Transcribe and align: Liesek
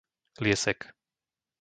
Liesek 0.43 0.79